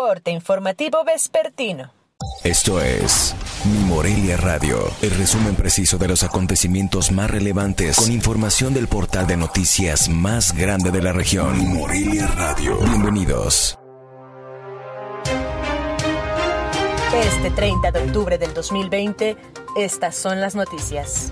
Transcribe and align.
corte 0.00 0.30
informativo 0.30 1.04
vespertino. 1.04 1.92
Esto 2.42 2.80
es 2.80 3.34
Mi 3.66 3.80
Morelia 3.80 4.38
Radio, 4.38 4.78
el 5.02 5.10
resumen 5.10 5.54
preciso 5.54 5.98
de 5.98 6.08
los 6.08 6.22
acontecimientos 6.22 7.12
más 7.12 7.30
relevantes 7.30 7.98
con 7.98 8.10
información 8.10 8.72
del 8.72 8.88
portal 8.88 9.26
de 9.26 9.36
noticias 9.36 10.08
más 10.08 10.56
grande 10.56 10.90
de 10.90 11.02
la 11.02 11.12
región. 11.12 11.58
Mi 11.58 11.66
Morelia 11.66 12.26
Radio. 12.28 12.78
Bienvenidos. 12.78 13.78
Este 17.12 17.50
30 17.50 17.92
de 17.92 18.02
octubre 18.02 18.38
del 18.38 18.54
2020, 18.54 19.36
estas 19.76 20.16
son 20.16 20.40
las 20.40 20.54
noticias. 20.54 21.30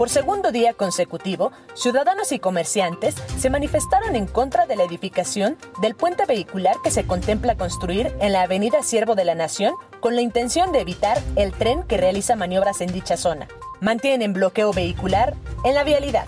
Por 0.00 0.08
segundo 0.08 0.50
día 0.50 0.72
consecutivo, 0.72 1.52
ciudadanos 1.74 2.32
y 2.32 2.38
comerciantes 2.38 3.14
se 3.36 3.50
manifestaron 3.50 4.16
en 4.16 4.26
contra 4.26 4.64
de 4.64 4.74
la 4.74 4.84
edificación 4.84 5.58
del 5.82 5.94
puente 5.94 6.24
vehicular 6.24 6.76
que 6.82 6.90
se 6.90 7.06
contempla 7.06 7.58
construir 7.58 8.10
en 8.18 8.32
la 8.32 8.40
avenida 8.40 8.82
Siervo 8.82 9.14
de 9.14 9.26
la 9.26 9.34
Nación 9.34 9.74
con 10.00 10.16
la 10.16 10.22
intención 10.22 10.72
de 10.72 10.80
evitar 10.80 11.22
el 11.36 11.52
tren 11.52 11.82
que 11.82 11.98
realiza 11.98 12.34
maniobras 12.34 12.80
en 12.80 12.94
dicha 12.94 13.18
zona. 13.18 13.46
Mantienen 13.82 14.32
bloqueo 14.32 14.72
vehicular 14.72 15.34
en 15.64 15.74
la 15.74 15.84
vialidad. 15.84 16.24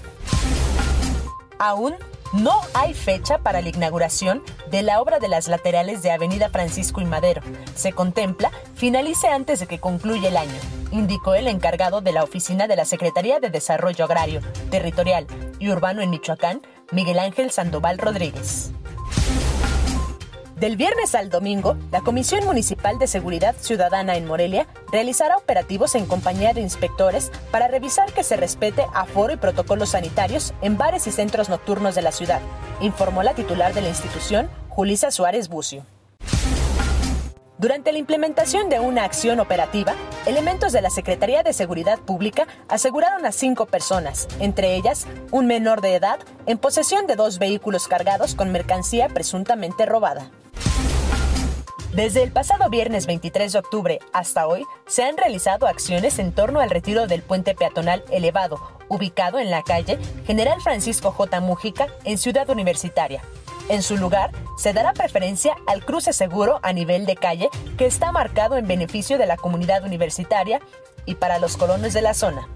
Aún 1.58 1.94
no 2.32 2.60
hay 2.74 2.94
fecha 2.94 3.38
para 3.38 3.60
la 3.60 3.68
inauguración 3.68 4.42
de 4.70 4.82
la 4.82 5.00
obra 5.00 5.18
de 5.18 5.28
las 5.28 5.48
laterales 5.48 6.02
de 6.02 6.10
Avenida 6.10 6.48
Francisco 6.48 7.00
y 7.00 7.04
Madero. 7.04 7.42
Se 7.74 7.92
contempla 7.92 8.50
finalice 8.74 9.28
antes 9.28 9.60
de 9.60 9.66
que 9.66 9.78
concluya 9.78 10.28
el 10.28 10.36
año, 10.36 10.58
indicó 10.90 11.34
el 11.34 11.46
encargado 11.46 12.00
de 12.00 12.12
la 12.12 12.24
oficina 12.24 12.66
de 12.66 12.76
la 12.76 12.84
Secretaría 12.84 13.40
de 13.40 13.50
Desarrollo 13.50 14.04
Agrario, 14.04 14.40
Territorial 14.70 15.26
y 15.58 15.70
Urbano 15.70 16.02
en 16.02 16.10
Michoacán, 16.10 16.62
Miguel 16.90 17.18
Ángel 17.18 17.50
Sandoval 17.50 17.98
Rodríguez. 17.98 18.72
Del 20.62 20.76
viernes 20.76 21.16
al 21.16 21.28
domingo, 21.28 21.76
la 21.90 22.02
Comisión 22.02 22.44
Municipal 22.44 22.96
de 23.00 23.08
Seguridad 23.08 23.56
Ciudadana 23.58 24.14
en 24.14 24.28
Morelia 24.28 24.68
realizará 24.92 25.36
operativos 25.36 25.96
en 25.96 26.06
compañía 26.06 26.54
de 26.54 26.60
inspectores 26.60 27.32
para 27.50 27.66
revisar 27.66 28.12
que 28.12 28.22
se 28.22 28.36
respete 28.36 28.86
aforo 28.94 29.32
y 29.32 29.38
protocolos 29.38 29.88
sanitarios 29.88 30.54
en 30.62 30.78
bares 30.78 31.08
y 31.08 31.10
centros 31.10 31.48
nocturnos 31.48 31.96
de 31.96 32.02
la 32.02 32.12
ciudad, 32.12 32.40
informó 32.80 33.24
la 33.24 33.34
titular 33.34 33.74
de 33.74 33.80
la 33.80 33.88
institución, 33.88 34.48
Julisa 34.68 35.10
Suárez 35.10 35.48
Bucio. 35.48 35.84
Durante 37.62 37.92
la 37.92 37.98
implementación 37.98 38.68
de 38.68 38.80
una 38.80 39.04
acción 39.04 39.38
operativa, 39.38 39.94
elementos 40.26 40.72
de 40.72 40.82
la 40.82 40.90
Secretaría 40.90 41.44
de 41.44 41.52
Seguridad 41.52 42.00
Pública 42.00 42.48
aseguraron 42.66 43.24
a 43.24 43.30
cinco 43.30 43.66
personas, 43.66 44.26
entre 44.40 44.74
ellas 44.74 45.06
un 45.30 45.46
menor 45.46 45.80
de 45.80 45.94
edad, 45.94 46.18
en 46.46 46.58
posesión 46.58 47.06
de 47.06 47.14
dos 47.14 47.38
vehículos 47.38 47.86
cargados 47.86 48.34
con 48.34 48.50
mercancía 48.50 49.08
presuntamente 49.08 49.86
robada. 49.86 50.28
Desde 51.94 52.24
el 52.24 52.32
pasado 52.32 52.68
viernes 52.68 53.06
23 53.06 53.52
de 53.52 53.58
octubre 53.60 54.00
hasta 54.12 54.48
hoy, 54.48 54.64
se 54.88 55.04
han 55.04 55.16
realizado 55.16 55.68
acciones 55.68 56.18
en 56.18 56.32
torno 56.32 56.58
al 56.58 56.70
retiro 56.70 57.06
del 57.06 57.22
puente 57.22 57.54
peatonal 57.54 58.02
elevado, 58.10 58.58
ubicado 58.88 59.38
en 59.38 59.52
la 59.52 59.62
calle 59.62 60.00
General 60.26 60.60
Francisco 60.60 61.12
J. 61.12 61.38
Mújica, 61.38 61.86
en 62.02 62.18
Ciudad 62.18 62.50
Universitaria. 62.50 63.22
En 63.72 63.82
su 63.82 63.96
lugar, 63.96 64.32
se 64.58 64.74
dará 64.74 64.92
preferencia 64.92 65.56
al 65.66 65.82
cruce 65.82 66.12
seguro 66.12 66.60
a 66.62 66.74
nivel 66.74 67.06
de 67.06 67.16
calle 67.16 67.48
que 67.78 67.86
está 67.86 68.12
marcado 68.12 68.58
en 68.58 68.68
beneficio 68.68 69.16
de 69.16 69.24
la 69.24 69.38
comunidad 69.38 69.82
universitaria 69.82 70.60
y 71.06 71.14
para 71.14 71.38
los 71.38 71.56
colonos 71.56 71.94
de 71.94 72.02
la 72.02 72.12
zona. 72.12 72.46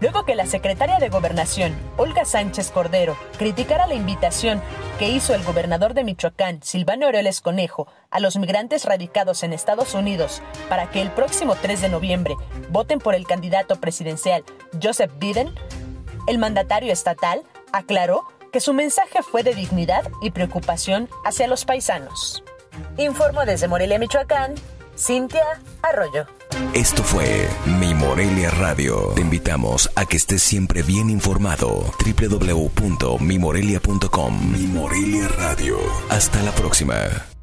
Luego 0.00 0.26
que 0.26 0.34
la 0.34 0.44
secretaria 0.44 0.98
de 0.98 1.08
Gobernación, 1.08 1.74
Olga 1.96 2.26
Sánchez 2.26 2.70
Cordero, 2.70 3.16
criticara 3.38 3.86
la 3.86 3.94
invitación 3.94 4.60
que 4.98 5.08
hizo 5.08 5.34
el 5.34 5.42
gobernador 5.42 5.94
de 5.94 6.04
Michoacán, 6.04 6.62
Silvano 6.62 7.06
Aureoles 7.06 7.40
Conejo, 7.40 7.88
a 8.10 8.20
los 8.20 8.36
migrantes 8.36 8.84
radicados 8.84 9.42
en 9.42 9.54
Estados 9.54 9.94
Unidos 9.94 10.42
para 10.68 10.90
que 10.90 11.00
el 11.00 11.10
próximo 11.10 11.54
3 11.54 11.80
de 11.80 11.88
noviembre 11.88 12.36
voten 12.68 12.98
por 12.98 13.14
el 13.14 13.26
candidato 13.26 13.80
presidencial 13.80 14.44
Joseph 14.82 15.12
Biden, 15.18 15.50
el 16.26 16.36
mandatario 16.36 16.92
estatal 16.92 17.42
aclaró 17.72 18.35
que 18.52 18.60
su 18.60 18.72
mensaje 18.72 19.22
fue 19.22 19.42
de 19.42 19.54
dignidad 19.54 20.10
y 20.20 20.30
preocupación 20.30 21.08
hacia 21.24 21.46
los 21.46 21.64
paisanos. 21.64 22.42
Informo 22.96 23.44
desde 23.44 23.68
Morelia, 23.68 23.98
Michoacán, 23.98 24.54
Cintia 24.96 25.44
Arroyo. 25.82 26.26
Esto 26.72 27.02
fue 27.02 27.48
Mi 27.78 27.92
Morelia 27.94 28.50
Radio. 28.50 29.12
Te 29.14 29.20
invitamos 29.20 29.90
a 29.94 30.06
que 30.06 30.16
estés 30.16 30.42
siempre 30.42 30.82
bien 30.82 31.10
informado. 31.10 31.84
www.mimorelia.com 32.04 34.52
Mi 34.52 34.66
Morelia 34.66 35.28
Radio. 35.28 35.76
Hasta 36.08 36.42
la 36.42 36.52
próxima. 36.52 37.35